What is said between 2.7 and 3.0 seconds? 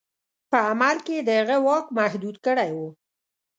وو.